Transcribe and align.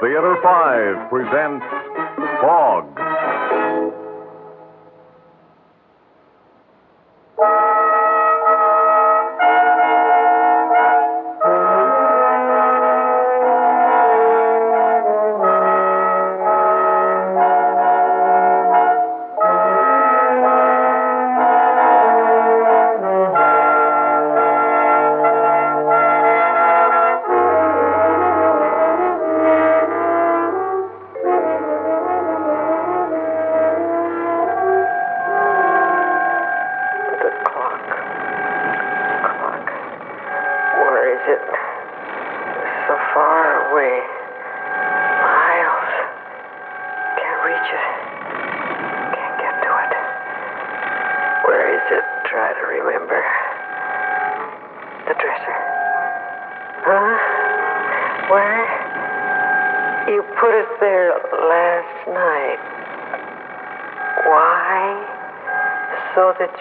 Theater 0.00 0.36
5 0.42 1.10
presents 1.10 1.64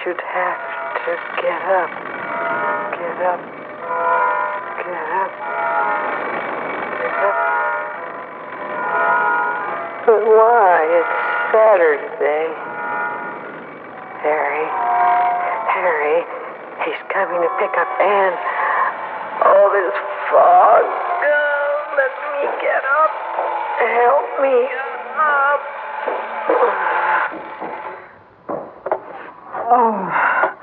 you'd 0.06 0.22
have 0.22 0.62
to 1.06 1.14
get 1.42 1.62
up, 1.74 1.90
get 2.94 3.18
up, 3.26 3.42
get 4.78 4.94
up, 4.94 5.32
get 7.02 7.18
up. 7.26 7.38
But 10.06 10.22
why? 10.22 10.86
It's 10.86 11.18
Saturday. 11.50 12.48
Harry, 14.22 14.68
Harry, 15.74 16.22
he's 16.86 17.02
coming 17.10 17.42
to 17.42 17.50
pick 17.58 17.74
up 17.74 17.90
Anne. 17.98 18.38
All 19.50 19.72
this 19.74 19.98
fog. 20.30 20.86
Oh, 20.86 21.74
let 21.98 22.14
me 22.38 22.46
get 22.62 22.84
up. 22.86 23.12
Help 23.82 24.30
me 24.46 24.68
up. 25.18 25.62
Oh, 29.70 30.56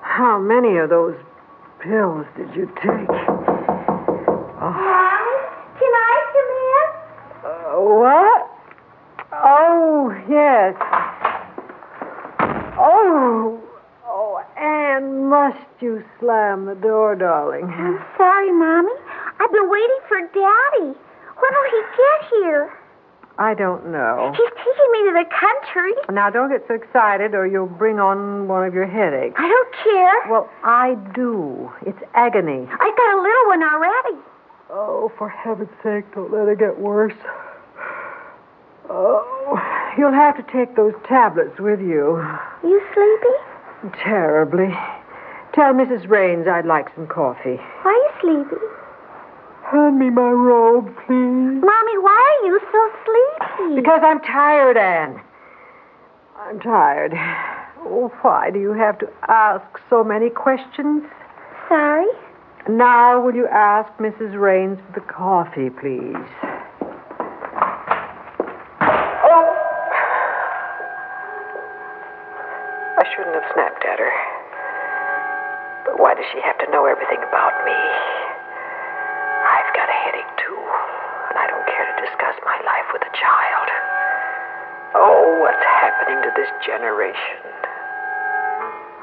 how 0.00 0.36
many 0.40 0.76
of 0.78 0.90
those 0.90 1.14
pills 1.78 2.26
did 2.36 2.48
you 2.56 2.66
take? 2.82 3.08
Oh, 3.08 4.72
Mommy, 4.74 5.38
can 5.78 5.92
I 5.94 6.14
come 6.34 6.50
in? 6.66 6.86
uh, 7.46 7.78
what? 8.02 8.50
Oh, 9.32 10.10
yes. 10.28 10.74
Oh, 12.78 13.62
oh, 14.08 14.42
Anne, 14.58 15.28
must 15.28 15.58
you 15.80 16.02
slam 16.18 16.66
the 16.66 16.74
door, 16.74 17.14
darling? 17.14 17.66
I'm 17.66 18.04
sorry, 18.16 18.50
Mommy. 18.52 18.90
I've 19.38 19.52
been 19.52 19.70
waiting 19.70 20.00
for 20.08 20.18
Daddy. 20.18 20.98
When 21.38 21.52
will 21.52 21.70
he 21.70 21.82
get 21.96 22.28
here? 22.42 22.72
I 23.38 23.54
don't 23.54 23.90
know. 23.90 24.32
He's 24.36 24.50
taking 24.50 24.92
me 24.92 24.98
to 25.08 25.24
the 25.24 25.30
country. 25.34 25.92
Now, 26.14 26.30
don't 26.30 26.50
get 26.50 26.64
so 26.68 26.74
excited 26.74 27.34
or 27.34 27.46
you'll 27.46 27.66
bring 27.66 27.98
on 27.98 28.46
one 28.46 28.66
of 28.66 28.74
your 28.74 28.86
headaches. 28.86 29.34
I 29.38 29.48
don't 29.48 29.74
care. 29.82 30.30
Well, 30.30 30.50
I 30.64 30.94
do. 31.14 31.70
It's 31.86 31.98
agony. 32.14 32.68
I 32.70 32.92
got 32.96 33.14
a 33.14 33.20
little 33.22 33.46
one 33.46 33.62
already. 33.62 34.22
Oh, 34.70 35.12
for 35.18 35.28
heaven's 35.28 35.70
sake, 35.82 36.04
don't 36.14 36.32
let 36.32 36.48
it 36.48 36.58
get 36.58 36.78
worse. 36.78 37.14
Oh, 38.88 39.58
you'll 39.98 40.12
have 40.12 40.36
to 40.36 40.52
take 40.52 40.76
those 40.76 40.94
tablets 41.08 41.58
with 41.58 41.80
you. 41.80 42.22
You 42.62 42.82
sleepy? 42.94 43.96
Terribly. 44.02 44.68
Tell 45.54 45.72
Mrs. 45.74 46.08
Raines 46.08 46.46
I'd 46.46 46.66
like 46.66 46.88
some 46.94 47.06
coffee. 47.06 47.56
Why 47.82 47.90
are 47.90 47.94
you 47.94 48.10
sleepy? 48.48 48.64
Hand 49.72 49.98
me 49.98 50.10
my 50.10 50.28
robe, 50.28 50.84
please. 51.06 51.64
Mommy, 51.64 51.96
why 51.96 52.38
are 52.42 52.46
you 52.46 52.60
so 52.70 52.90
sleepy? 53.06 53.76
Because 53.80 54.02
I'm 54.04 54.20
tired, 54.20 54.76
Anne. 54.76 55.18
I'm 56.36 56.60
tired. 56.60 57.14
Oh, 57.80 58.12
why 58.20 58.50
do 58.50 58.60
you 58.60 58.74
have 58.74 58.98
to 58.98 59.08
ask 59.28 59.64
so 59.88 60.04
many 60.04 60.28
questions? 60.28 61.04
Sorry. 61.70 62.06
Now, 62.68 63.24
will 63.24 63.34
you 63.34 63.48
ask 63.48 63.90
Mrs. 63.98 64.38
Raines 64.38 64.78
for 64.86 65.00
the 65.00 65.06
coffee, 65.06 65.70
please? 65.70 66.20
Oh! 69.24 69.48
I 72.98 73.04
shouldn't 73.16 73.34
have 73.34 73.50
snapped 73.54 73.84
at 73.86 73.98
her. 73.98 74.12
But 75.86 75.98
why 75.98 76.14
does 76.14 76.26
she 76.30 76.42
have 76.44 76.58
to 76.58 76.70
know 76.70 76.84
everything 76.84 77.24
about 77.26 77.64
me? 77.64 78.31
Oh, 84.94 85.40
what's 85.40 85.64
happening 85.64 86.20
to 86.20 86.30
this 86.36 86.52
generation? 86.66 87.40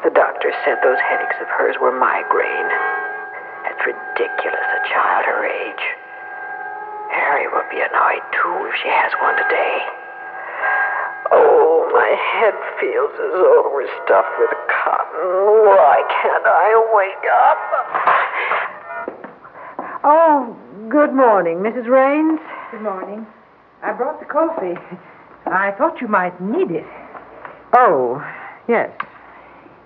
The 0.05 0.13
doctor 0.13 0.53
said 0.63 0.77
those 0.85 1.01
headaches 1.01 1.41
of 1.41 1.49
hers 1.49 1.75
were 1.81 1.91
migraine. 1.91 2.69
That's 3.65 3.81
ridiculous, 3.81 4.67
a 4.69 4.81
child 4.85 5.25
her 5.25 5.49
age. 5.49 5.85
Harry 7.09 7.49
will 7.49 7.65
be 7.73 7.81
annoyed, 7.81 8.21
too, 8.37 8.69
if 8.69 8.75
she 8.85 8.89
has 8.89 9.11
one 9.17 9.35
today. 9.41 9.81
Oh, 11.33 11.89
my 11.89 12.13
head 12.37 12.53
feels 12.77 13.13
as 13.17 13.33
though 13.33 13.65
it 13.65 13.73
were 13.73 13.89
stuffed 14.05 14.37
with 14.37 14.53
cotton. 14.69 15.73
Why 15.73 16.05
can't 16.21 16.45
I 16.45 16.69
wake 16.93 17.25
up? 17.33 17.59
Oh, 20.05 20.55
good 20.87 21.13
morning, 21.13 21.65
Mrs. 21.65 21.89
Raines. 21.89 22.39
Good 22.71 22.81
morning. 22.81 23.25
I 23.81 23.91
brought 23.91 24.19
the 24.19 24.25
coffee. 24.25 24.77
I 25.51 25.71
thought 25.77 26.01
you 26.01 26.07
might 26.07 26.39
need 26.41 26.71
it. 26.71 26.85
Oh, 27.73 28.23
yes. 28.67 28.89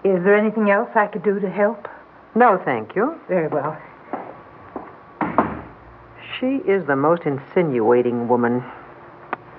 Is 0.03 0.24
there 0.24 0.35
anything 0.35 0.69
else 0.69 0.90
I 0.96 1.07
could 1.07 1.24
do 1.24 1.40
to 1.40 1.50
help? 1.50 1.88
No, 2.35 2.62
thank 2.63 2.96
you. 2.96 3.19
Very 3.28 3.47
well. 3.47 3.78
She 6.40 6.57
is 6.69 6.85
the 6.88 6.96
most 6.96 7.24
insinuating 7.24 8.28
woman. 8.28 8.63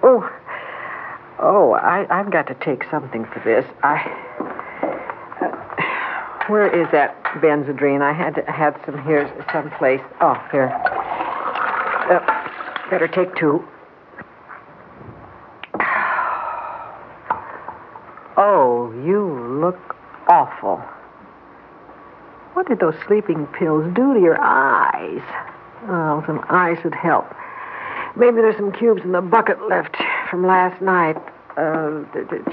Oh, 0.03 0.31
oh, 1.39 1.73
I, 1.73 2.07
I've 2.11 2.31
got 2.31 2.47
to 2.49 2.55
take 2.55 2.85
something 2.91 3.25
for 3.27 3.41
this. 3.45 3.65
I. 3.83 4.03
Uh, 5.41 6.51
where 6.51 6.69
is 6.69 6.87
that 6.93 7.23
Benzedrine? 7.41 8.03
I 8.03 8.13
had 8.13 8.35
to, 8.35 8.43
had 8.51 8.79
some 8.85 9.03
here 9.05 9.33
someplace. 9.51 10.03
Oh, 10.21 10.35
here. 10.51 10.69
Uh, 12.11 12.91
better 12.91 13.09
take 13.09 13.35
two. 13.37 13.67
Oh, 18.37 18.93
you 19.07 19.61
look 19.61 19.97
awful. 20.29 20.83
What 22.65 22.81
did 22.81 22.81
those 22.81 22.95
sleeping 23.07 23.47
pills 23.49 23.85
do 23.95 24.15
to 24.15 24.21
your 24.21 24.41
eyes? 24.41 25.21
Oh, 25.87 26.25
some 26.25 26.43
ice 26.49 26.83
would 26.83 26.95
help. 26.95 27.27
Maybe 28.17 28.37
there's 28.37 28.57
some 28.57 28.73
cubes 28.73 29.03
in 29.05 29.13
the 29.13 29.21
bucket 29.21 29.69
left 29.69 29.95
from 30.31 30.47
last 30.47 30.81
night. 30.81 31.19
Uh, 31.59 32.05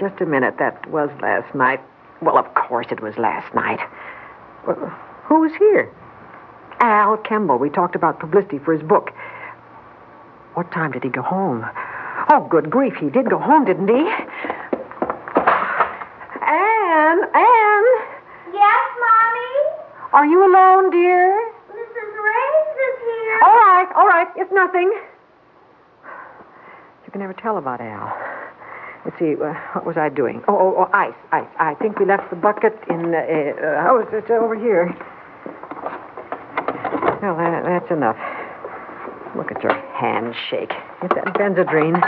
just 0.01 0.19
a 0.19 0.25
minute. 0.25 0.55
That 0.59 0.85
was 0.89 1.09
last 1.21 1.55
night. 1.55 1.79
Well, 2.21 2.37
of 2.37 2.53
course 2.55 2.87
it 2.91 3.01
was 3.01 3.15
last 3.17 3.55
night. 3.55 3.79
Uh, 4.67 4.73
who 5.23 5.39
was 5.39 5.53
here? 5.57 5.89
Al 6.81 7.15
Kemble. 7.15 7.57
We 7.57 7.69
talked 7.69 7.95
about 7.95 8.19
publicity 8.19 8.59
for 8.59 8.73
his 8.73 8.83
book. 8.83 9.11
What 10.55 10.73
time 10.73 10.91
did 10.91 11.05
he 11.05 11.09
go 11.09 11.21
home? 11.21 11.65
Oh, 12.29 12.45
good 12.51 12.69
grief. 12.69 12.95
He 12.99 13.09
did 13.09 13.29
go 13.29 13.39
home, 13.39 13.63
didn't 13.63 13.87
he? 13.87 14.09
Anne, 16.43 17.21
Anne, 17.33 17.85
Yes, 18.51 18.89
Mommy? 18.99 19.71
Are 20.13 20.25
you 20.25 20.39
alone, 20.45 20.91
dear? 20.91 21.51
Mrs. 21.69 22.11
Raines 22.27 22.75
is 22.75 22.97
here. 22.99 23.39
All 23.43 23.55
right, 23.55 23.87
all 23.95 24.07
right. 24.07 24.27
It's 24.35 24.51
nothing. 24.51 24.91
You 27.05 27.11
can 27.11 27.21
never 27.21 27.33
tell 27.33 27.57
about 27.57 27.81
Al. 27.81 28.13
Let's 29.05 29.17
see, 29.17 29.33
uh, 29.33 29.53
what 29.73 29.85
was 29.85 29.97
I 29.97 30.09
doing? 30.09 30.43
Oh, 30.47 30.55
oh, 30.55 30.75
oh, 30.79 30.89
ice, 30.93 31.15
ice. 31.31 31.47
I 31.57 31.73
think 31.75 31.97
we 31.97 32.05
left 32.05 32.29
the 32.29 32.35
bucket 32.35 32.77
in. 32.89 33.15
Uh, 33.15 33.17
uh, 33.17 33.87
oh, 33.89 33.99
it's, 34.03 34.11
it's 34.13 34.29
over 34.29 34.55
here. 34.55 34.95
Well, 37.21 37.35
that, 37.37 37.63
that's 37.65 37.91
enough. 37.91 38.17
Look 39.35 39.51
at 39.51 39.63
your 39.63 39.73
hand 39.73 40.35
shake. 40.49 40.73
Get 41.01 41.15
that 41.15 41.33
Benzedrine. 41.33 41.99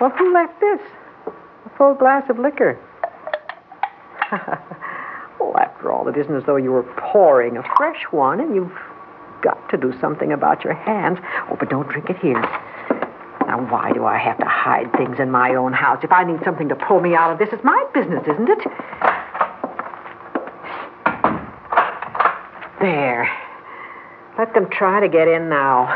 Well, 0.00 0.10
who 0.10 0.32
left 0.32 0.60
this? 0.60 0.80
A 1.66 1.70
full 1.76 1.94
glass 1.94 2.28
of 2.30 2.38
liquor. 2.38 2.78
it 6.10 6.16
isn't 6.18 6.34
as 6.34 6.44
though 6.44 6.56
you 6.56 6.70
were 6.70 6.82
pouring 6.82 7.56
a 7.56 7.62
fresh 7.76 8.04
one, 8.10 8.40
and 8.40 8.54
you've 8.54 8.72
got 9.42 9.68
to 9.70 9.76
do 9.76 9.92
something 10.00 10.32
about 10.32 10.64
your 10.64 10.74
hands. 10.74 11.18
Oh, 11.50 11.56
but 11.58 11.70
don't 11.70 11.88
drink 11.88 12.10
it 12.10 12.18
here. 12.18 12.40
Now, 13.46 13.66
why 13.68 13.92
do 13.92 14.04
I 14.04 14.18
have 14.18 14.38
to 14.38 14.46
hide 14.46 14.92
things 14.92 15.18
in 15.18 15.30
my 15.30 15.54
own 15.54 15.72
house? 15.72 15.98
If 16.04 16.12
I 16.12 16.24
need 16.24 16.40
something 16.44 16.68
to 16.68 16.76
pull 16.76 17.00
me 17.00 17.14
out 17.14 17.32
of 17.32 17.38
this, 17.38 17.48
it's 17.52 17.64
my 17.64 17.84
business, 17.92 18.22
isn't 18.22 18.48
it? 18.48 18.58
There. 22.80 23.28
Let 24.38 24.54
them 24.54 24.70
try 24.70 25.00
to 25.00 25.08
get 25.08 25.26
in 25.26 25.48
now. 25.48 25.86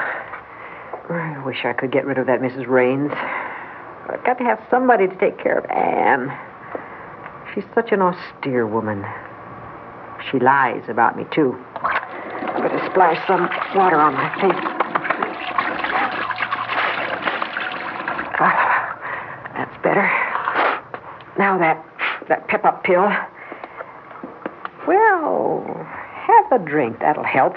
I 1.09 1.43
wish 1.45 1.65
I 1.65 1.73
could 1.73 1.93
get 1.93 2.07
rid 2.07 2.19
of 2.19 2.27
that 2.27 2.41
Mrs. 2.41 2.67
Raines. 2.67 3.13
I've 3.13 4.25
got 4.25 4.39
to 4.39 4.45
have 4.45 4.61
somebody 4.71 5.07
to 5.07 5.17
take 5.17 5.39
care 5.39 5.59
of 5.59 5.65
Anne. 5.71 6.37
She's 7.55 7.65
such 7.75 7.93
an 7.93 8.03
austere 8.03 8.67
woman. 8.67 9.05
She 10.31 10.39
lies 10.39 10.83
about 10.89 11.17
me, 11.17 11.25
too. 11.33 11.55
I 11.77 12.61
better 12.61 12.81
splash 12.91 13.19
some 13.27 13.49
water 13.77 13.97
on 13.97 14.15
my 14.15 14.29
face. 14.41 14.63
Ah, 18.41 19.53
that's 19.57 19.77
better. 19.83 20.09
Now 21.39 21.59
that 21.59 21.85
that 22.29 22.49
pep 22.49 22.65
up 22.65 22.85
pill. 22.85 23.09
Well, 24.87 25.65
have 26.27 26.53
a 26.53 26.65
drink. 26.65 26.99
That'll 27.01 27.25
help. 27.25 27.55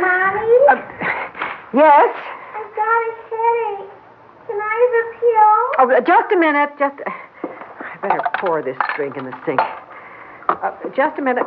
Mommy, 0.00 0.58
Uh, 0.70 0.76
yes. 1.72 2.16
I've 2.54 2.72
got 2.76 3.00
a 3.00 3.12
headache. 3.30 3.90
Can 4.46 4.60
I 4.60 4.74
have 4.84 4.94
a 5.00 5.04
pill? 5.20 5.62
Oh, 5.78 6.00
just 6.06 6.32
a 6.32 6.36
minute. 6.36 6.70
Just. 6.78 7.00
I 7.06 7.96
better 8.08 8.20
pour 8.38 8.62
this 8.62 8.76
drink 8.96 9.16
in 9.16 9.24
the 9.24 9.32
sink. 9.46 9.60
Uh, 10.64 10.70
just 10.96 11.18
a 11.18 11.22
minute. 11.22 11.44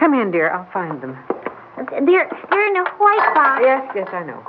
Come 0.00 0.14
in, 0.14 0.30
dear. 0.30 0.50
I'll 0.50 0.70
find 0.72 0.98
them. 1.02 1.18
They're 1.76 2.30
they're 2.50 2.68
in 2.70 2.76
a 2.76 2.88
white 2.96 3.32
box. 3.34 3.60
Yes, 3.62 3.92
yes, 3.94 4.08
I 4.12 4.22
know. 4.24 4.42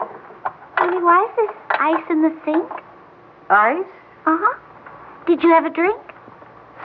Mommy, 0.79 1.03
why 1.03 1.27
is 1.27 1.35
this 1.35 1.55
ice 1.71 2.03
in 2.09 2.21
the 2.21 2.33
sink? 2.45 2.71
Ice? 3.49 3.83
Uh 4.25 4.37
huh. 4.39 4.59
Did 5.27 5.43
you 5.43 5.49
have 5.49 5.65
a 5.65 5.69
drink? 5.69 5.99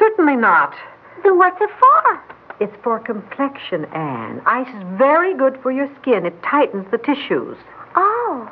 Certainly 0.00 0.34
not. 0.34 0.74
Then 1.22 1.38
what's 1.38 1.60
it 1.60 1.70
for? 1.78 2.22
It's 2.58 2.74
for 2.82 2.98
complexion, 2.98 3.84
Anne. 3.94 4.42
Ice 4.46 4.66
is 4.66 4.98
very 4.98 5.36
good 5.36 5.60
for 5.62 5.70
your 5.70 5.88
skin. 6.02 6.26
It 6.26 6.34
tightens 6.42 6.86
the 6.90 6.98
tissues. 6.98 7.56
Oh. 7.94 8.50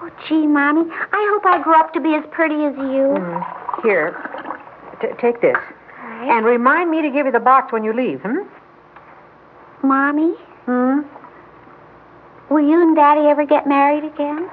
Oh, 0.00 0.10
gee, 0.28 0.46
Mommy. 0.46 0.90
I 0.90 1.30
hope 1.32 1.46
I 1.46 1.62
grow 1.62 1.78
up 1.78 1.92
to 1.94 2.00
be 2.00 2.14
as 2.14 2.24
pretty 2.32 2.64
as 2.64 2.74
you. 2.76 3.14
Mm. 3.14 3.57
Here, 3.82 4.12
t- 5.00 5.08
take 5.20 5.40
this. 5.40 5.56
All 5.56 6.08
right. 6.08 6.30
And 6.36 6.44
remind 6.46 6.90
me 6.90 7.02
to 7.02 7.10
give 7.10 7.26
you 7.26 7.32
the 7.32 7.40
box 7.40 7.72
when 7.72 7.84
you 7.84 7.92
leave, 7.92 8.20
hmm? 8.22 8.38
Mommy, 9.86 10.34
Hmm? 10.66 11.00
will 12.50 12.60
you 12.66 12.82
and 12.82 12.96
Daddy 12.96 13.22
ever 13.28 13.46
get 13.46 13.66
married 13.66 14.04
again? 14.04 14.50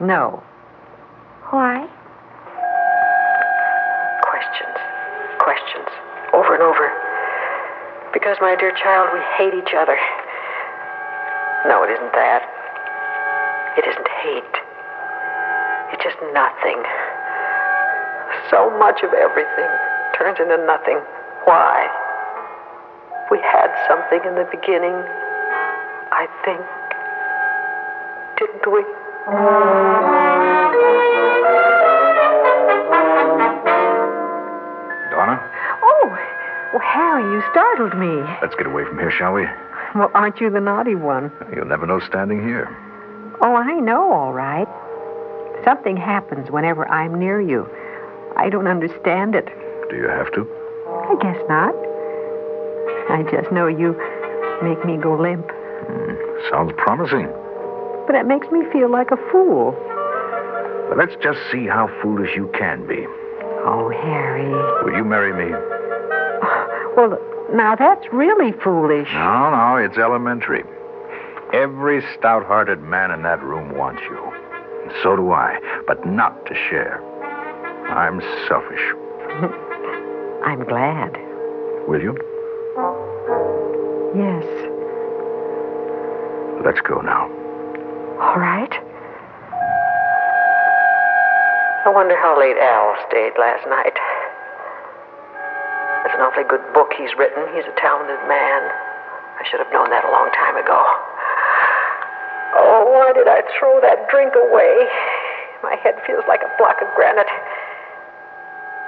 No. 0.00 0.42
Why? 1.50 1.88
Questions. 4.22 4.76
Questions. 5.38 5.88
Over 6.34 6.54
and 6.54 6.62
over. 6.62 6.92
Because, 8.12 8.36
my 8.40 8.54
dear 8.54 8.72
child, 8.76 9.08
we 9.12 9.20
hate 9.38 9.54
each 9.54 9.74
other. 9.74 9.96
No, 11.66 11.82
it 11.82 11.90
isn't 11.90 12.12
that. 12.12 12.42
It 13.78 13.86
isn't 13.88 14.08
hate. 14.22 14.54
It's 15.92 16.02
just 16.04 16.18
nothing. 16.32 16.78
So 18.54 18.70
much 18.78 19.02
of 19.02 19.10
everything 19.12 19.66
turns 20.16 20.38
into 20.38 20.56
nothing. 20.64 21.00
Why? 21.42 21.90
We 23.28 23.38
had 23.42 23.66
something 23.88 24.20
in 24.22 24.36
the 24.36 24.46
beginning, 24.48 24.94
I 26.14 26.28
think. 26.46 26.62
Didn't 28.38 28.72
we? 28.72 29.94
Donna, 35.10 35.38
Oh, 35.82 36.08
well, 36.72 36.82
Harry, 36.82 37.22
you 37.22 37.42
startled 37.50 37.96
me. 37.96 38.22
let's 38.42 38.54
get 38.56 38.66
away 38.66 38.84
from 38.84 38.98
here, 38.98 39.10
shall 39.10 39.32
we? 39.32 39.46
Well, 39.94 40.10
aren't 40.14 40.40
you 40.40 40.50
the 40.50 40.60
naughty 40.60 40.94
one? 40.94 41.30
You'll 41.54 41.66
never 41.66 41.86
know 41.86 42.00
standing 42.00 42.42
here. 42.42 42.66
Oh, 43.40 43.54
I 43.54 43.74
know, 43.74 44.12
all 44.12 44.32
right. 44.32 44.66
Something 45.64 45.96
happens 45.96 46.50
whenever 46.50 46.88
I'm 46.90 47.18
near 47.18 47.40
you. 47.40 47.68
I 48.36 48.48
don't 48.50 48.66
understand 48.66 49.34
it. 49.34 49.46
Do 49.90 49.96
you 49.96 50.08
have 50.08 50.32
to? 50.32 50.46
I 51.08 51.16
guess 51.20 51.38
not. 51.48 51.74
I 53.10 53.22
just 53.30 53.52
know 53.52 53.66
you 53.66 53.94
make 54.62 54.84
me 54.84 54.96
go 54.96 55.14
limp. 55.14 55.50
Hmm, 55.50 56.14
sounds 56.50 56.72
promising. 56.76 57.28
But 58.06 58.16
it 58.16 58.26
makes 58.26 58.48
me 58.50 58.60
feel 58.72 58.90
like 58.90 59.10
a 59.10 59.16
fool. 59.30 59.72
But 60.88 60.98
let's 60.98 61.14
just 61.22 61.38
see 61.50 61.66
how 61.66 61.88
foolish 62.02 62.30
you 62.34 62.50
can 62.58 62.86
be. 62.86 63.06
Oh, 63.66 63.88
Harry. 63.90 64.50
Will 64.84 64.96
you 64.96 65.04
marry 65.04 65.32
me? 65.32 65.54
Well, 66.96 67.18
now 67.52 67.74
that's 67.74 68.06
really 68.12 68.52
foolish. 68.62 69.08
No, 69.12 69.50
no, 69.50 69.76
it's 69.76 69.98
elementary. 69.98 70.62
Every 71.52 72.02
stout 72.16 72.44
hearted 72.46 72.82
man 72.82 73.10
in 73.10 73.22
that 73.22 73.42
room 73.42 73.76
wants 73.76 74.00
you. 74.08 74.16
And 74.84 74.92
so 75.02 75.16
do 75.16 75.32
I, 75.32 75.58
but 75.88 76.06
not 76.06 76.46
to 76.46 76.54
share. 76.54 77.02
I'm 77.94 78.18
selfish. 78.50 78.82
I'm 80.42 80.66
glad. 80.66 81.14
Will 81.86 82.02
you? 82.02 82.18
Yes. 84.18 84.42
Let's 86.66 86.82
go 86.82 86.98
now. 87.06 87.30
All 88.18 88.38
right. 88.42 88.74
I 91.86 91.92
wonder 91.94 92.18
how 92.18 92.34
late 92.34 92.58
Al 92.58 92.98
stayed 93.06 93.38
last 93.38 93.62
night. 93.70 93.94
It's 96.02 96.18
an 96.18 96.22
awfully 96.26 96.50
good 96.50 96.66
book 96.74 96.90
he's 96.98 97.14
written. 97.14 97.46
He's 97.54 97.68
a 97.70 97.76
talented 97.78 98.18
man. 98.26 98.62
I 99.38 99.46
should 99.46 99.62
have 99.62 99.70
known 99.70 99.94
that 99.94 100.02
a 100.02 100.10
long 100.10 100.34
time 100.34 100.58
ago. 100.58 100.82
Oh, 102.58 102.90
why 102.90 103.14
did 103.14 103.30
I 103.30 103.46
throw 103.54 103.78
that 103.86 104.10
drink 104.10 104.34
away? 104.34 104.88
My 105.62 105.78
head 105.78 105.94
feels 106.06 106.26
like 106.26 106.42
a 106.42 106.50
block 106.58 106.82
of 106.82 106.90
granite. 106.98 107.30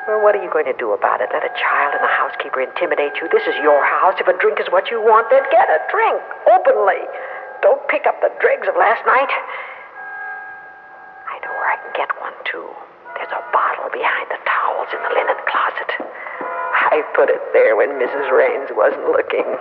Well, 0.07 0.23
what 0.23 0.39
are 0.39 0.43
you 0.43 0.47
going 0.55 0.71
to 0.71 0.79
do 0.79 0.95
about 0.95 1.19
it? 1.19 1.35
Let 1.35 1.43
a 1.43 1.51
child 1.59 1.99
and 1.99 2.05
a 2.07 2.13
housekeeper 2.15 2.63
intimidate 2.63 3.19
you? 3.19 3.27
This 3.35 3.43
is 3.43 3.59
your 3.59 3.83
house. 3.83 4.15
If 4.23 4.31
a 4.31 4.39
drink 4.39 4.63
is 4.63 4.71
what 4.71 4.87
you 4.87 5.03
want, 5.03 5.27
then 5.35 5.43
get 5.51 5.67
a 5.67 5.83
drink 5.91 6.23
openly. 6.47 7.03
Don't 7.59 7.83
pick 7.91 8.07
up 8.07 8.15
the 8.23 8.31
dregs 8.39 8.71
of 8.71 8.79
last 8.79 9.03
night. 9.03 9.33
I 11.27 11.43
know 11.43 11.51
where 11.59 11.75
I 11.75 11.79
can 11.83 11.91
get 11.99 12.15
one, 12.23 12.39
too. 12.47 12.71
There's 13.19 13.35
a 13.35 13.43
bottle 13.51 13.91
behind 13.91 14.31
the 14.31 14.39
towels 14.47 14.87
in 14.95 15.03
the 15.03 15.11
linen 15.11 15.43
closet. 15.51 15.91
I 16.87 17.03
put 17.19 17.27
it 17.27 17.43
there 17.51 17.75
when 17.75 17.99
Mrs. 17.99 18.31
Raines 18.31 18.71
wasn't 18.79 19.11
looking. 19.11 19.43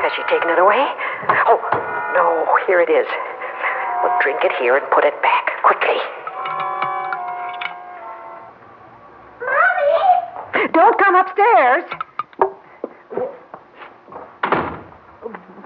Has 0.00 0.12
she 0.16 0.24
taken 0.32 0.48
it 0.48 0.56
away? 0.56 0.88
Oh, 1.52 1.60
no, 2.16 2.48
here 2.64 2.80
it 2.80 2.88
is. 2.88 3.04
Well, 4.02 4.16
drink 4.24 4.40
it 4.42 4.50
here 4.58 4.74
and 4.74 4.82
put 4.90 5.04
it 5.04 5.14
back, 5.22 5.41
upstairs. 11.22 11.84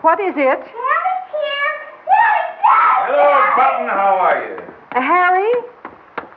What 0.03 0.21
is 0.21 0.35
it? 0.37 0.61
Daddy's 0.61 1.27
here! 1.33 1.73
Daddy! 2.07 2.51
Hello, 3.09 3.29
Button. 3.57 3.89
How 3.89 4.19
are 4.21 4.39
you? 4.47 4.57
Uh, 4.95 5.01
Harry? 5.01 5.53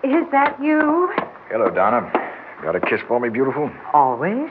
Is 0.04 0.32
that 0.32 0.58
you? 0.62 1.12
Hello, 1.50 1.70
Donna. 1.70 2.12
Got 2.64 2.76
a 2.76 2.80
kiss 2.80 3.02
for 3.08 3.20
me, 3.20 3.30
beautiful? 3.30 3.70
Always. 3.94 4.50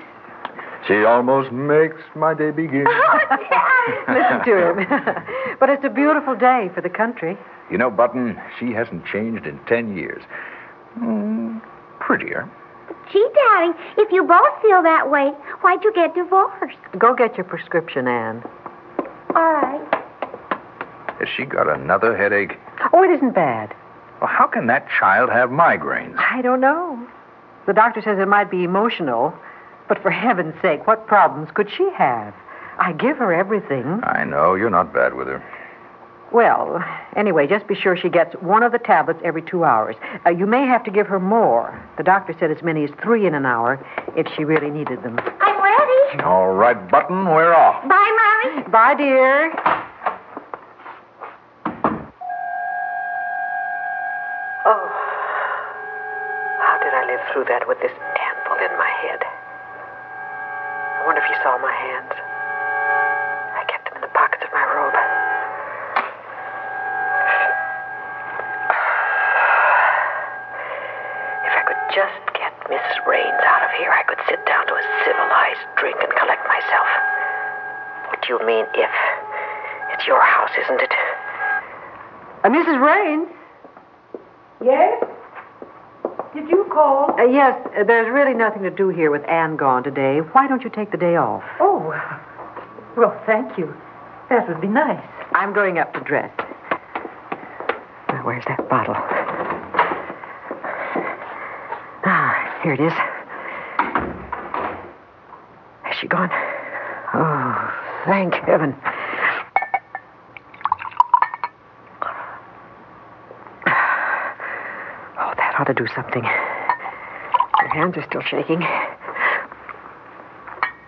She 0.87 1.05
almost 1.05 1.51
makes 1.53 2.01
my 2.15 2.35
day 2.35 2.51
begin. 2.51 2.87
Oh, 3.91 4.13
Listen 4.13 4.45
to 4.45 4.69
him. 4.69 4.87
but 5.61 5.71
it's 5.71 5.83
a 5.85 5.89
beautiful 5.89 6.37
day 6.37 6.71
for 6.75 6.83
the 6.83 6.91
country. 6.91 7.39
You 7.71 7.79
know, 7.79 7.91
Button, 7.91 8.39
she 8.61 8.73
hasn't 8.73 9.07
changed 9.07 9.47
in 9.47 9.59
ten 9.67 9.97
years. 9.97 10.23
Mm, 10.99 11.63
prettier. 11.99 12.51
Gee, 13.13 13.27
Daddy, 13.35 13.73
if 13.97 14.13
you 14.13 14.25
both 14.25 14.63
feel 14.63 14.83
that 14.83 15.11
way, 15.11 15.31
why'd 15.63 15.83
you 15.83 15.93
get 15.93 16.15
divorced? 16.15 16.77
Go 16.99 17.15
get 17.15 17.37
your 17.37 17.45
prescription, 17.45 18.07
Anne. 18.07 18.43
All 19.35 19.53
right. 19.53 19.95
Has 21.19 21.29
she 21.37 21.45
got 21.45 21.69
another 21.69 22.17
headache? 22.17 22.59
Oh, 22.93 23.03
it 23.03 23.11
isn't 23.11 23.35
bad. 23.35 23.75
Well, 24.21 24.29
how 24.29 24.47
can 24.47 24.67
that 24.67 24.89
child 24.91 25.31
have 25.31 25.51
migraines? 25.51 26.17
I 26.19 26.43
don't 26.43 26.61
know. 26.61 27.07
The 27.67 27.73
doctor 27.73 28.03
says 28.03 28.19
it 28.19 28.29
might 28.29 28.51
be 28.51 28.65
emotional, 28.65 29.35
but 29.89 30.03
for 30.03 30.11
heaven's 30.11 30.55
sake, 30.61 30.87
what 30.87 31.07
problems 31.07 31.49
could 31.55 31.71
she 31.71 31.89
have? 31.97 32.35
I 32.79 32.93
give 32.93 33.17
her 33.19 33.33
everything. 33.33 34.01
I 34.05 34.25
know, 34.25 34.55
you're 34.55 34.71
not 34.71 34.93
bad 34.93 35.15
with 35.15 35.29
her. 35.29 35.43
Well, 36.31 36.85
anyway, 37.17 37.47
just 37.47 37.67
be 37.67 37.75
sure 37.75 37.97
she 37.97 38.11
gets 38.11 38.35
one 38.37 38.63
of 38.63 38.73
the 38.73 38.79
tablets 38.79 39.21
every 39.25 39.41
two 39.43 39.65
hours. 39.65 39.97
Uh, 40.27 40.31
you 40.31 40.47
may 40.47 40.67
have 40.67 40.85
to 40.85 40.91
give 40.91 41.07
her 41.07 41.19
more. 41.19 41.81
The 41.97 42.03
doctor 42.03 42.35
said 42.39 42.51
as 42.51 42.63
many 42.63 42.85
as 42.85 42.91
three 43.03 43.27
in 43.27 43.35
an 43.35 43.47
hour 43.47 43.85
if 44.15 44.27
she 44.37 44.45
really 44.45 44.71
needed 44.71 45.03
them. 45.03 45.19
I'm 45.41 45.63
ready. 45.63 46.23
All 46.23 46.53
right, 46.53 46.77
Button, 46.91 47.25
we're 47.25 47.55
off. 47.55 47.83
Bye, 47.89 48.43
Mommy. 48.45 48.69
Bye, 48.69 48.95
dear. 48.95 49.53
Oh, 54.67 54.89
how 56.61 56.79
did 56.85 56.93
I 56.93 57.05
live 57.07 57.21
through 57.33 57.45
that 57.49 57.67
with 57.67 57.81
this 57.81 57.93
anvil 57.93 58.59
in 58.61 58.77
my 58.77 58.91
head? 59.01 59.21
I 61.01 61.07
wonder 61.07 61.23
if 61.23 61.31
you 61.31 61.37
saw 61.43 61.57
my 61.57 61.73
hands. 61.73 62.28
Mrs. 72.69 73.07
Raines 73.07 73.43
out 73.49 73.65
of 73.65 73.71
here, 73.81 73.91
I 73.91 74.03
could 74.05 74.19
sit 74.29 74.45
down 74.45 74.67
to 74.67 74.75
a 74.75 74.85
civilized 75.05 75.65
drink 75.81 75.97
and 76.01 76.13
collect 76.13 76.45
myself. 76.47 76.89
What 78.09 78.21
do 78.21 78.29
you 78.35 78.39
mean, 78.47 78.67
if? 78.75 78.91
It's 79.93 80.07
your 80.07 80.21
house, 80.21 80.51
isn't 80.65 80.81
it? 80.81 80.93
Uh, 82.45 82.49
Mrs. 82.51 82.79
Raines? 82.81 83.29
Yes? 84.63 85.03
Did 86.35 86.51
you 86.51 86.67
call? 86.71 87.19
Uh, 87.19 87.25
yes, 87.25 87.57
uh, 87.75 87.85
there's 87.85 88.13
really 88.13 88.35
nothing 88.35 88.63
to 88.65 88.71
do 88.71 88.91
here 88.91 89.11
with 89.11 89.25
Anne 89.25 89.57
gone 89.57 89.83
today. 89.83 90.19
Why 90.19 90.47
don't 90.47 90.63
you 90.63 90.71
take 90.71 90.91
the 90.91 90.99
day 90.99 91.17
off? 91.17 91.43
Oh, 91.61 91.95
well, 92.99 93.19
thank 93.25 93.57
you. 93.57 93.75
That 94.29 94.47
would 94.47 94.61
be 94.61 94.69
nice. 94.69 95.03
I'm 95.33 95.55
going 95.55 95.79
up 95.79 95.95
to 95.95 96.01
dress. 96.01 96.31
Now, 98.09 98.23
where's 98.25 98.45
that 98.47 98.69
bottle? 98.69 98.95
Here 102.63 102.73
it 102.73 102.81
is. 102.81 102.93
Has 105.83 105.97
she 106.01 106.07
gone? 106.07 106.31
Oh, 107.15 107.75
thank 108.05 108.35
heaven. 108.35 108.75
Oh, 115.21 115.33
that 115.37 115.55
ought 115.59 115.65
to 115.67 115.75
do 115.75 115.87
something. 115.95 116.23
Your 116.23 117.69
hands 117.71 117.97
are 117.97 118.05
still 118.09 118.23
shaking. 118.23 118.61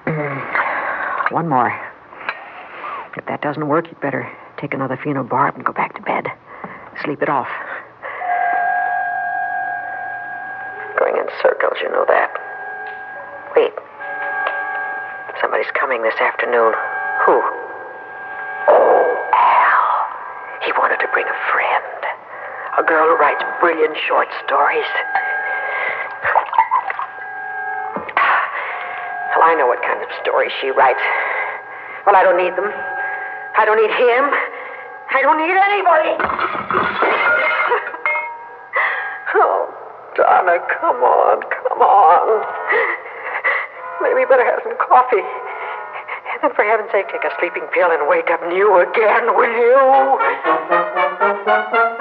Mm. 0.06 1.32
One 1.32 1.48
more. 1.48 1.72
If 3.16 3.26
that 3.26 3.42
doesn't 3.42 3.68
work, 3.68 3.86
you'd 3.88 4.00
better 4.00 4.30
take 4.58 4.74
another 4.74 4.96
phenobarb 4.96 5.54
and 5.56 5.64
go 5.64 5.72
back 5.72 5.94
to 5.94 6.02
bed. 6.02 6.26
Sleep 7.02 7.22
it 7.22 7.28
off. 7.28 7.48
Afternoon. 16.50 16.74
Who? 17.26 17.38
Oh, 18.68 19.06
Al. 19.34 20.66
He 20.66 20.72
wanted 20.72 20.98
to 20.98 21.08
bring 21.12 21.26
a 21.26 21.38
friend. 21.52 21.98
A 22.78 22.82
girl 22.82 23.06
who 23.06 23.16
writes 23.16 23.42
brilliant 23.60 23.96
short 24.08 24.26
stories. 24.44 24.86
Well, 29.30 29.46
I 29.46 29.54
know 29.54 29.66
what 29.68 29.80
kind 29.82 30.02
of 30.02 30.08
stories 30.22 30.50
she 30.60 30.70
writes. 30.70 31.00
Well, 32.04 32.16
I 32.16 32.22
don't 32.22 32.36
need 32.36 32.54
them. 32.58 32.66
I 33.56 33.64
don't 33.64 33.78
need 33.78 33.94
him. 33.94 34.24
I 35.10 35.22
don't 35.22 35.38
need 35.38 35.54
anybody. 35.54 36.12
oh, 39.38 39.70
Donna, 40.16 40.58
come 40.80 41.02
on, 41.02 41.42
come 41.46 41.80
on. 41.80 42.44
Maybe 44.02 44.20
you 44.20 44.28
better 44.28 44.44
have 44.44 44.60
some 44.64 44.76
coffee. 44.78 45.24
And 46.42 46.54
for 46.54 46.64
heaven's 46.64 46.90
sake, 46.90 47.08
take 47.08 47.22
a 47.24 47.30
sleeping 47.38 47.66
pill 47.74 47.90
and 47.90 48.08
wake 48.08 48.30
up 48.30 48.40
new 48.48 48.80
again, 48.80 49.34
will 49.36 49.52
you? 51.90 51.99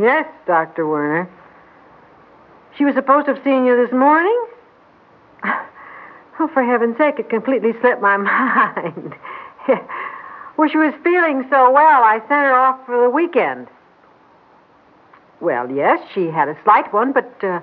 Yes, 0.00 0.26
Dr. 0.46 0.86
Werner. 0.86 1.28
She 2.76 2.84
was 2.84 2.94
supposed 2.94 3.26
to 3.26 3.34
have 3.34 3.44
seen 3.44 3.64
you 3.64 3.76
this 3.76 3.92
morning? 3.92 4.46
Oh, 6.40 6.48
for 6.52 6.64
heaven's 6.64 6.98
sake, 6.98 7.20
it 7.20 7.30
completely 7.30 7.72
slipped 7.80 8.02
my 8.02 8.16
mind. 8.18 9.14
well, 10.56 10.68
she 10.68 10.78
was 10.78 10.92
feeling 11.04 11.46
so 11.48 11.70
well, 11.70 12.02
I 12.02 12.18
sent 12.22 12.30
her 12.32 12.54
off 12.54 12.84
for 12.86 13.00
the 13.00 13.08
weekend. 13.10 13.68
Well, 15.40 15.70
yes, 15.70 16.00
she 16.12 16.26
had 16.26 16.48
a 16.48 16.56
slight 16.64 16.92
one, 16.92 17.12
but 17.12 17.32
uh, 17.44 17.60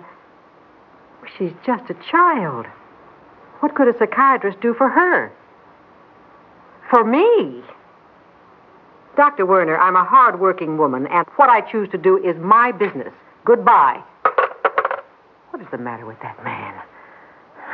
she's 1.37 1.51
just 1.65 1.89
a 1.89 1.95
child. 2.09 2.65
What 3.59 3.75
could 3.75 3.87
a 3.93 3.97
psychiatrist 3.99 4.61
do 4.61 4.73
for 4.73 4.87
her? 4.87 5.31
For 6.89 7.03
me? 7.03 7.63
Dr. 9.21 9.45
Werner, 9.45 9.77
I'm 9.77 9.95
a 9.95 10.03
hard-working 10.03 10.79
woman, 10.79 11.05
and 11.05 11.27
what 11.35 11.47
I 11.47 11.61
choose 11.61 11.87
to 11.91 11.97
do 11.99 12.17
is 12.17 12.35
my 12.37 12.71
business. 12.71 13.13
Goodbye. 13.45 14.01
What 15.51 15.61
is 15.61 15.67
the 15.69 15.77
matter 15.77 16.07
with 16.07 16.19
that 16.23 16.43
man? 16.43 16.73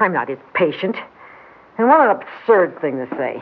I'm 0.01 0.11
not 0.11 0.27
his 0.27 0.39
patient. 0.53 0.97
And 1.77 1.87
what 1.87 2.01
an 2.01 2.17
absurd 2.17 2.81
thing 2.81 2.97
to 2.97 3.07
say. 3.15 3.41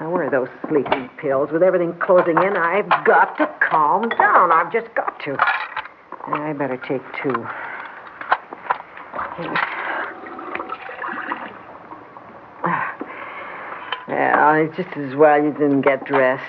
Now, 0.00 0.10
where 0.10 0.26
are 0.26 0.30
those 0.30 0.48
sleeping 0.68 1.08
pills? 1.16 1.52
With 1.52 1.62
everything 1.62 1.94
closing 2.00 2.38
in, 2.38 2.56
I've 2.56 2.88
got 3.04 3.38
to 3.38 3.48
calm 3.60 4.08
down. 4.08 4.50
I've 4.50 4.72
just 4.72 4.92
got 4.96 5.20
to. 5.20 5.36
I 6.26 6.52
better 6.54 6.76
take 6.76 7.02
two. 7.22 7.46
Ah. 12.64 12.96
Well, 14.08 14.54
it's 14.54 14.76
just 14.76 14.96
as 14.96 15.14
well 15.14 15.40
you 15.40 15.52
didn't 15.52 15.82
get 15.82 16.04
dressed. 16.04 16.42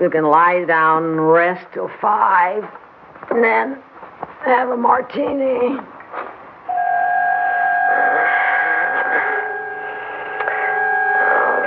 You 0.00 0.08
can 0.08 0.24
lie 0.24 0.64
down 0.64 1.04
and 1.04 1.30
rest 1.30 1.66
till 1.74 1.90
five, 2.00 2.64
and 3.30 3.44
then 3.44 3.76
have 4.46 4.70
a 4.70 4.76
martini. 4.76 5.76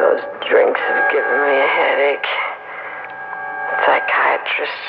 Those 0.01 0.25
drinks 0.49 0.81
have 0.81 1.11
given 1.13 1.37
me 1.45 1.55
a 1.61 1.69
headache. 1.77 2.29
Psychiatrist. 3.85 4.83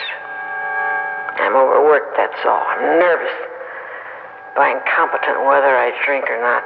I'm 1.37 1.55
overworked, 1.55 2.17
that's 2.17 2.41
all. 2.47 2.65
I'm 2.65 2.99
nervous. 2.99 3.37
By 4.57 4.71
incompetent 4.73 5.45
whether 5.45 5.77
I 5.77 5.93
drink 6.07 6.25
or 6.31 6.41
not. 6.41 6.65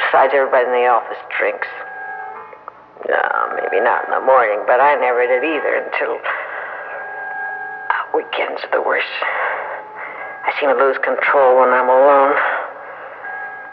Besides, 0.00 0.32
everybody 0.34 0.64
in 0.64 0.72
the 0.72 0.88
office 0.88 1.20
drinks. 1.36 1.68
No, 3.10 3.58
maybe 3.58 3.82
not 3.82 4.06
in 4.06 4.14
the 4.14 4.22
morning, 4.22 4.62
but 4.70 4.78
I 4.78 4.94
never 4.94 5.26
did 5.26 5.42
either 5.42 5.82
until. 5.82 6.14
Uh, 7.90 8.06
weekends 8.14 8.62
are 8.62 8.70
the 8.70 8.86
worst. 8.86 9.10
I 10.46 10.54
seem 10.62 10.70
to 10.70 10.78
lose 10.78 10.94
control 11.02 11.58
when 11.58 11.74
I'm 11.74 11.90
alone. 11.90 12.38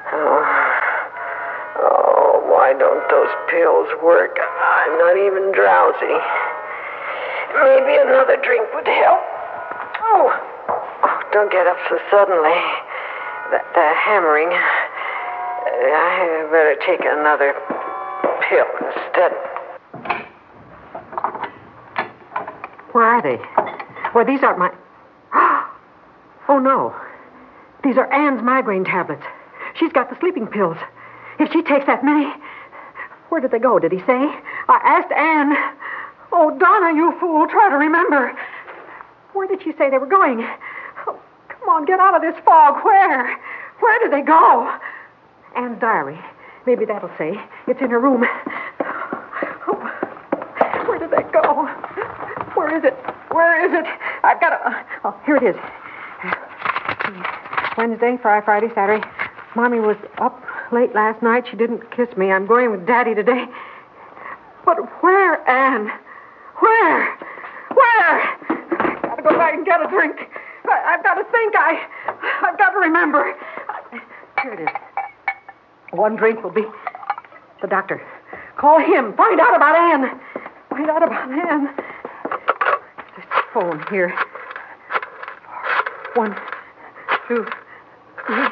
Oh. 0.09 0.41
Oh, 1.77 2.49
why 2.49 2.73
don't 2.73 3.05
those 3.13 3.29
pills 3.53 3.85
work? 4.01 4.33
I'm 4.41 4.97
not 4.97 5.21
even 5.21 5.53
drowsy. 5.53 6.17
Maybe 7.61 7.93
another 8.01 8.41
drink 8.41 8.65
would 8.73 8.89
help. 8.89 9.21
Oh. 10.01 10.33
Oh, 11.05 11.17
don't 11.29 11.51
get 11.53 11.69
up 11.69 11.77
so 11.93 12.01
suddenly. 12.09 12.57
That, 13.53 13.69
that 13.77 13.93
hammering. 14.01 14.49
Uh, 14.49 15.93
I 15.93 16.49
better 16.49 16.73
take 16.81 17.05
another 17.05 17.53
instead. 18.51 19.31
Where 22.91 23.03
are 23.03 23.21
they? 23.21 23.39
Well, 24.13 24.25
these 24.25 24.43
aren't 24.43 24.59
my. 24.59 24.71
Oh, 26.49 26.59
no. 26.59 26.95
These 27.83 27.97
are 27.97 28.09
Anne's 28.11 28.41
migraine 28.41 28.85
tablets. 28.85 29.23
She's 29.77 29.91
got 29.91 30.09
the 30.09 30.17
sleeping 30.21 30.47
pills. 30.47 30.77
If 31.39 31.51
she 31.51 31.61
takes 31.61 31.85
that 31.87 32.05
many. 32.05 32.31
Where 33.27 33.41
did 33.41 33.51
they 33.51 33.59
go? 33.59 33.79
Did 33.79 33.91
he 33.91 33.99
say? 33.99 34.05
I 34.69 34.79
asked 34.83 35.11
Anne. 35.11 35.55
Oh, 36.31 36.57
Donna, 36.57 36.95
you 36.95 37.19
fool. 37.19 37.47
Try 37.47 37.69
to 37.69 37.75
remember. 37.75 38.33
Where 39.33 39.47
did 39.47 39.61
she 39.61 39.73
say 39.77 39.89
they 39.89 39.97
were 39.97 40.05
going? 40.07 40.47
Oh, 41.05 41.19
come 41.49 41.69
on, 41.69 41.85
get 41.85 41.99
out 41.99 42.15
of 42.15 42.21
this 42.21 42.41
fog. 42.45 42.83
Where? 42.85 43.37
Where 43.79 43.99
did 43.99 44.11
they 44.13 44.25
go? 44.25 44.73
Anne's 45.55 45.79
diary. 45.81 46.19
Maybe 46.67 46.83
that'll 46.83 47.09
say. 47.17 47.31
It's 47.65 47.79
in 47.79 47.91
her 47.91 47.99
room. 47.99 48.25
Oh, 49.69 49.79
where 50.85 50.99
did 50.99 51.11
that 51.11 51.31
go? 51.31 51.63
Where 52.55 52.77
is 52.77 52.83
it? 52.83 52.93
Where 53.31 53.65
is 53.65 53.71
it? 53.73 53.85
I've 54.21 54.41
got 54.41 54.49
to. 54.49 54.85
Oh, 55.05 55.15
here 55.25 55.37
it 55.37 55.43
is. 55.43 55.55
Wednesday, 57.77 58.17
Friday, 58.21 58.43
Friday, 58.43 58.67
Saturday. 58.75 59.01
Mommy 59.55 59.79
was 59.79 59.95
up 60.17 60.43
late 60.73 60.93
last 60.93 61.23
night. 61.23 61.45
She 61.49 61.55
didn't 61.55 61.89
kiss 61.91 62.09
me. 62.17 62.31
I'm 62.31 62.45
going 62.45 62.69
with 62.71 62.85
Daddy 62.85 63.15
today. 63.15 63.45
But 64.65 64.77
where, 65.01 65.47
Anne? 65.49 65.89
Where? 66.59 67.17
Where? 67.73 68.19
I've 68.49 69.01
got 69.03 69.15
to 69.15 69.23
go 69.23 69.29
back 69.37 69.53
and 69.53 69.65
get 69.65 69.79
a 69.79 69.87
drink. 69.87 70.17
I, 70.69 70.91
have 70.91 71.03
got 71.03 71.13
to 71.15 71.23
think. 71.31 71.55
I, 71.55 71.87
I've 72.43 72.57
got 72.57 72.71
to 72.71 72.79
remember. 72.79 73.33
Here 74.43 74.53
it 74.53 74.59
is. 74.63 74.96
One 75.91 76.15
drink 76.15 76.43
will 76.43 76.51
be 76.51 76.65
the 77.61 77.67
doctor. 77.67 78.01
Call 78.57 78.79
him. 78.79 79.13
Find 79.13 79.39
out 79.39 79.55
about 79.55 79.75
Anne. 79.75 80.19
Find 80.69 80.89
out 80.89 81.03
about 81.03 81.29
Anne. 81.31 81.75
This 83.15 83.25
phone 83.53 83.83
here. 83.89 84.13
One, 86.15 86.35
two, 87.27 87.45
three, 88.25 88.47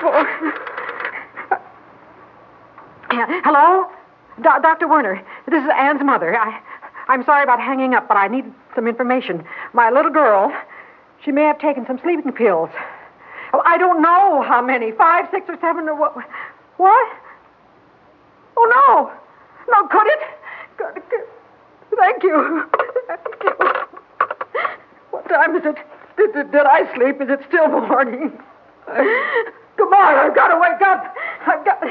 four. 0.00 0.26
Hello? 3.10 3.86
Do- 4.42 4.62
Dr. 4.62 4.88
Werner, 4.88 5.22
this 5.48 5.62
is 5.62 5.70
Anne's 5.76 6.02
mother. 6.02 6.36
I, 6.36 6.60
I'm 7.08 7.24
sorry 7.24 7.42
about 7.42 7.60
hanging 7.60 7.94
up, 7.94 8.08
but 8.08 8.16
I 8.16 8.28
need 8.28 8.44
some 8.74 8.86
information. 8.86 9.44
My 9.72 9.90
little 9.90 10.10
girl, 10.10 10.52
she 11.24 11.30
may 11.32 11.42
have 11.42 11.58
taken 11.58 11.86
some 11.86 11.98
sleeping 12.02 12.32
pills. 12.32 12.70
Oh, 13.52 13.62
I 13.64 13.78
don't 13.78 14.00
know 14.02 14.42
how 14.42 14.62
many. 14.62 14.92
Five, 14.92 15.26
six, 15.30 15.46
or 15.48 15.58
seven, 15.60 15.88
or 15.88 15.94
what? 15.94 16.14
What? 16.76 17.08
Oh, 18.56 18.66
no. 18.66 19.12
No, 19.70 19.88
could 19.88 20.06
it? 20.06 20.20
Could, 20.76 20.94
could, 21.10 21.98
thank 21.98 22.22
you. 22.22 22.64
Thank 23.06 23.44
you. 23.44 23.52
What 25.10 25.28
time 25.28 25.56
is 25.56 25.62
it? 25.64 25.76
Did, 26.16 26.32
did, 26.32 26.52
did 26.52 26.66
I 26.66 26.94
sleep? 26.94 27.20
Is 27.20 27.28
it 27.28 27.40
still 27.48 27.68
morning? 27.68 28.32
Come 28.86 29.94
on, 29.94 30.14
I've 30.14 30.34
got 30.34 30.48
to 30.48 30.58
wake 30.60 30.82
up. 30.82 31.14
I've 31.46 31.64
got. 31.64 31.82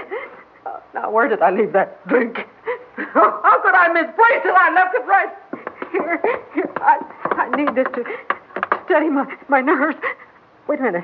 Oh, 0.65 0.81
now, 0.93 1.11
where 1.11 1.27
did 1.27 1.41
I 1.41 1.51
leave 1.51 1.73
that 1.73 2.07
drink? 2.07 2.37
How 3.13 3.61
could 3.63 3.73
I 3.73 3.87
misplace 3.93 4.43
it? 4.45 4.53
I 4.55 4.71
left 4.73 4.95
it 4.95 5.05
right 5.05 5.29
here. 5.91 6.21
here. 6.53 6.71
I, 6.77 6.99
I 7.31 7.49
need 7.55 7.73
this 7.75 7.87
to 7.95 8.03
steady 8.85 9.09
my, 9.09 9.25
my 9.47 9.61
nerves. 9.61 9.97
Wait 10.67 10.79
a 10.79 10.83
minute. 10.83 11.03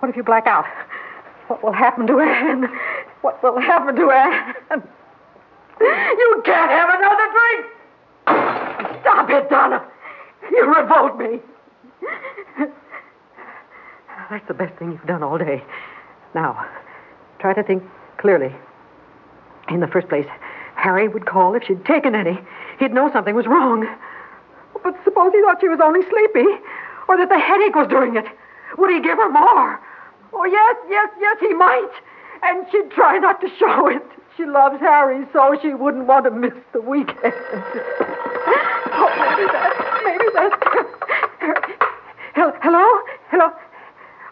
What 0.00 0.10
if 0.10 0.16
you 0.16 0.22
black 0.22 0.46
out? 0.46 0.66
What 1.48 1.62
will 1.62 1.72
happen 1.72 2.06
to 2.06 2.20
Anne? 2.20 2.68
What 3.22 3.42
will 3.42 3.58
happen 3.60 3.96
to 3.96 4.10
Anne? 4.10 4.82
You 5.80 6.42
can't 6.44 6.70
have 6.70 6.88
another 6.90 7.28
drink! 7.32 7.66
Stop 9.02 9.30
it, 9.30 9.50
Donna! 9.50 9.86
You 10.50 10.74
revolt 10.74 11.18
me. 11.18 11.40
That's 14.30 14.46
the 14.48 14.54
best 14.54 14.76
thing 14.78 14.92
you've 14.92 15.06
done 15.06 15.22
all 15.22 15.38
day. 15.38 15.62
Now, 16.34 16.66
try 17.38 17.54
to 17.54 17.62
think 17.62 17.82
clearly. 18.18 18.54
In 19.68 19.80
the 19.80 19.86
first 19.86 20.08
place, 20.08 20.26
Harry 20.74 21.08
would 21.08 21.26
call 21.26 21.54
if 21.54 21.64
she'd 21.64 21.84
taken 21.84 22.14
any. 22.14 22.38
He'd 22.78 22.92
know 22.92 23.10
something 23.12 23.34
was 23.34 23.46
wrong. 23.46 23.86
But 24.82 24.94
suppose 25.04 25.32
he 25.32 25.40
thought 25.42 25.60
she 25.60 25.68
was 25.68 25.80
only 25.82 26.02
sleepy, 26.02 26.48
or 27.08 27.16
that 27.16 27.28
the 27.28 27.38
headache 27.38 27.74
was 27.74 27.88
doing 27.88 28.16
it. 28.16 28.26
Would 28.78 28.90
he 28.90 29.00
give 29.00 29.16
her 29.18 29.30
more? 29.30 29.80
Oh, 30.32 30.44
yes, 30.44 30.76
yes, 30.88 31.08
yes, 31.20 31.36
he 31.40 31.54
might. 31.54 31.90
And 32.42 32.66
she'd 32.70 32.90
try 32.90 33.18
not 33.18 33.40
to 33.40 33.48
show 33.58 33.88
it. 33.88 34.02
She 34.36 34.44
loves 34.44 34.78
Harry 34.80 35.26
so 35.32 35.56
she 35.62 35.72
wouldn't 35.72 36.06
want 36.06 36.24
to 36.26 36.30
miss 36.30 36.52
the 36.72 36.80
weekend. 36.80 37.16
oh, 38.92 39.10
maybe 39.18 39.46
that's, 39.50 39.80
maybe 40.04 40.24
that's. 40.34 40.56
Hello? 42.62 42.84
Hello? 43.30 43.50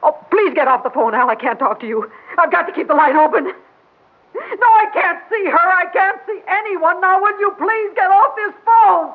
Oh, 0.02 0.12
please 0.30 0.52
get 0.54 0.68
off 0.68 0.85
the 0.85 0.90
phone, 0.90 1.14
Al. 1.14 1.30
I 1.30 1.35
can't 1.35 1.59
talk 1.59 1.80
to 1.80 1.87
you. 1.87 2.11
I've 2.37 2.52
got 2.52 2.66
to 2.66 2.72
keep 2.72 2.88
the 2.88 2.94
light 2.94 3.16
open. 3.16 3.44
No, 3.44 4.68
I 4.68 4.87
can't 4.92 5.20
see 5.30 5.44
her. 5.46 5.57
I 5.57 5.87
can't 5.92 6.20
see 6.26 6.40
anyone. 6.46 7.00
Now, 7.00 7.22
will 7.22 7.38
you 7.40 7.54
please 7.57 7.92
get 7.94 8.11
off 8.11 8.37
this 8.37 8.54
phone? 8.66 9.12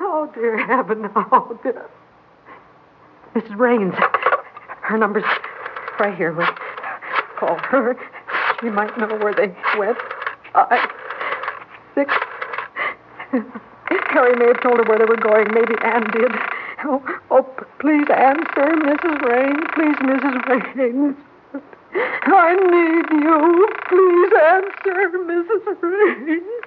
Oh, 0.00 0.30
dear 0.34 0.64
heaven. 0.64 1.10
Oh, 1.16 1.58
dear. 1.62 1.88
Mrs. 3.34 3.58
Raines. 3.58 3.94
Her 4.88 4.96
number's 4.96 5.24
right 6.00 6.16
here. 6.16 6.32
We'll 6.32 6.48
call 7.38 7.58
her. 7.58 7.94
She 8.58 8.70
might 8.70 8.96
know 8.96 9.18
where 9.18 9.34
they 9.34 9.54
went. 9.76 9.98
Five, 10.54 10.90
six. 11.94 12.14
Harry 14.08 14.34
may 14.36 14.46
have 14.46 14.62
told 14.62 14.78
her 14.78 14.84
where 14.84 14.98
they 14.98 15.04
were 15.04 15.16
going. 15.16 15.52
Maybe 15.52 15.74
Anne 15.84 16.10
did. 16.10 16.32
Oh, 16.84 17.04
oh, 17.30 17.42
please 17.80 18.08
answer, 18.08 18.76
Mrs. 18.80 19.20
Raines. 19.28 19.66
Please, 19.74 19.96
Mrs. 20.00 20.48
Raines. 20.48 21.16
I 22.24 22.54
need 22.54 23.10
you. 23.12 23.68
Please 23.88 24.32
answer, 24.42 25.18
Mrs. 25.28 25.82
Raines. 25.82 26.64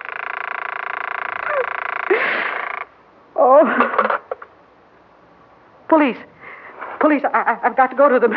Oh. 3.34 4.18
Police. 5.88 6.18
Police, 7.02 7.22
I, 7.34 7.58
have 7.64 7.76
got 7.76 7.88
to 7.88 7.96
go 7.96 8.08
to 8.08 8.20
them. 8.20 8.32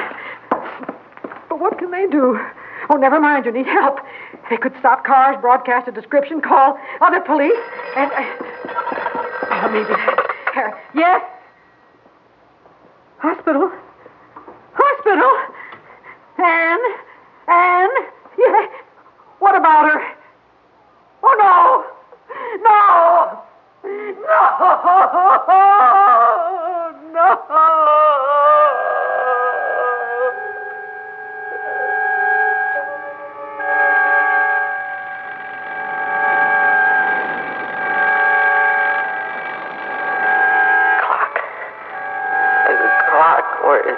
But 1.50 1.60
what 1.60 1.78
can 1.78 1.92
they 1.92 2.08
do? 2.08 2.40
Oh, 2.90 2.96
never 2.96 3.20
mind. 3.20 3.46
You 3.46 3.52
need 3.52 3.68
help. 3.68 4.00
They 4.50 4.58
could 4.58 4.74
stop 4.80 5.06
cars, 5.06 5.38
broadcast 5.40 5.88
a 5.88 5.92
description, 5.92 6.42
call 6.42 6.76
other 7.00 7.22
police, 7.22 7.54
and. 7.96 8.12
Uh, 8.12 8.26
oh, 9.52 9.70
maybe. 9.72 9.94
Uh, 10.56 10.72
yes? 10.96 11.22
Hospital? 13.20 13.70
Hospital? 13.70 13.85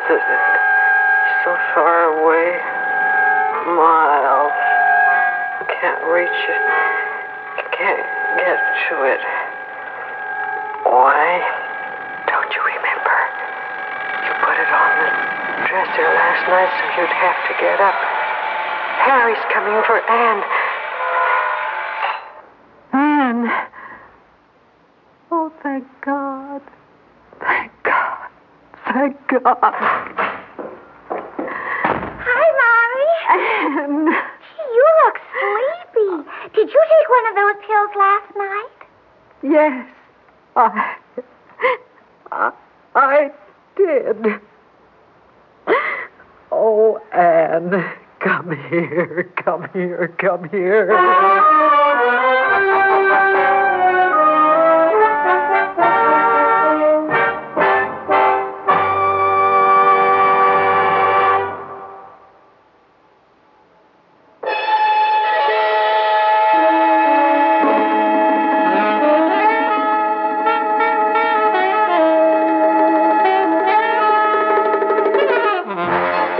Is 0.05 0.21
it 0.21 0.45
so 1.43 1.51
far 1.73 2.21
away? 2.21 2.53
Miles. 3.73 4.53
Can't 5.81 6.03
reach 6.09 6.29
it. 6.29 6.63
Can't 7.77 8.05
get 8.37 8.57
to 8.89 8.95
it. 9.05 9.21
Why? 10.85 11.41
Don't 12.25 12.49
you 12.49 12.61
remember? 12.63 13.17
You 14.25 14.33
put 14.41 14.57
it 14.57 14.71
on 14.71 14.91
the 15.03 15.09
dresser 15.69 16.07
last 16.15 16.41
night 16.49 16.71
so 16.73 16.83
you'd 17.01 17.11
have 17.11 17.39
to 17.45 17.53
get 17.59 17.81
up. 17.81 17.93
Harry's 19.05 19.45
coming 19.53 19.83
for 19.85 19.99
Anne. 20.09 20.43
Anne. 22.93 23.51
Oh, 25.31 25.51
thank 25.61 25.85
God. 26.01 26.61
Thank 27.39 27.71
God. 27.83 28.29
Thank 28.85 29.15
God. 29.27 29.73
Hi, 32.25 32.47
Mommy. 32.59 33.09
Anne. 33.29 34.07
You 34.73 34.85
look 35.05 35.17
sleepy. 35.31 36.09
Did 36.55 36.67
you 36.73 36.81
last 37.95 38.35
night? 38.35 38.87
Yes. 39.43 39.87
I. 40.55 40.95
I. 42.31 42.51
I 42.95 43.31
did. 43.75 44.41
Oh, 46.51 46.99
Anne, 47.13 47.85
come 48.19 48.51
here, 48.69 49.31
come 49.35 49.69
here, 49.73 50.13
come 50.17 50.49
here. 50.49 50.91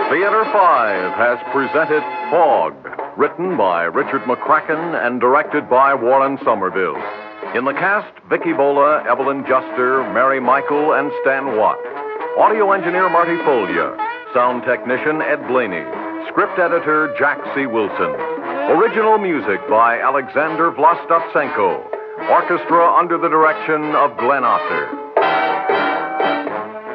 Theater 0.08 0.46
5 0.46 1.20
has 1.20 1.38
presented 1.52 2.00
Fog, 2.32 2.72
written 3.18 3.58
by 3.58 3.84
Richard 3.84 4.22
McCracken 4.22 4.96
and 5.06 5.20
directed 5.20 5.70
by 5.70 5.94
Warren 5.94 6.40
Somerville. 6.46 6.96
In 7.54 7.66
the 7.66 7.74
cast, 7.74 8.08
Vicki 8.30 8.54
Vola, 8.54 9.04
Evelyn 9.04 9.44
Juster, 9.44 10.08
Mary 10.16 10.40
Michael, 10.40 10.94
and 10.94 11.12
Stan 11.22 11.58
Watt. 11.58 11.76
Audio 12.40 12.72
engineer 12.72 13.10
Marty 13.10 13.36
Folia. 13.44 14.00
Sound 14.34 14.64
technician 14.64 15.22
Ed 15.22 15.44
Blainey. 15.52 15.84
Script 16.32 16.58
editor 16.58 17.14
Jack 17.20 17.44
C. 17.54 17.68
Wilson. 17.68 18.16
Original 18.80 19.18
music 19.18 19.60
by 19.68 20.00
Alexander 20.00 20.72
Vlastotsenko. 20.72 21.84
Orchestra 22.32 22.96
under 22.96 23.18
the 23.18 23.28
direction 23.28 23.92
of 24.00 24.16
Glenn 24.18 24.44
Osser. 24.44 25.07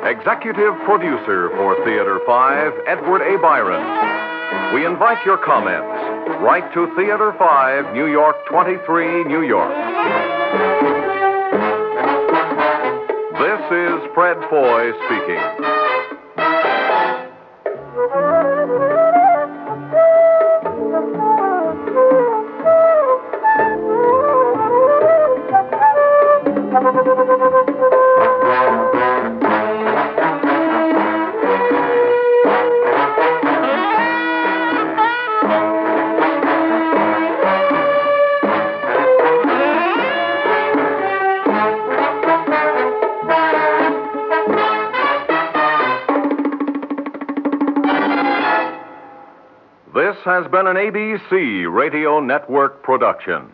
Executive 0.04 0.74
producer 0.84 1.48
for 1.54 1.76
Theater 1.84 2.18
5, 2.26 2.72
Edward 2.88 3.22
A. 3.22 3.38
Byron. 3.38 4.74
We 4.74 4.84
invite 4.84 5.24
your 5.24 5.38
comments. 5.38 6.42
Write 6.42 6.74
to 6.74 6.92
Theater 6.96 7.32
5, 7.38 7.94
New 7.94 8.06
York 8.06 8.34
23, 8.50 9.22
New 9.30 9.42
York. 9.42 9.70
This 13.38 13.62
is 13.70 14.10
Fred 14.12 14.38
Foy 14.50 14.90
speaking. 15.06 16.01
An 50.72 50.78
ABC 50.78 51.70
Radio 51.70 52.18
Network 52.18 52.82
production. 52.82 53.50